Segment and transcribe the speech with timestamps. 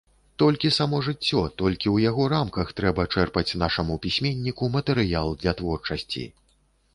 [0.43, 6.25] Толькі само жыццё, толькі ў яго рамках трэба чэрпаць нашаму пісьменніку матэрыял для творчасці.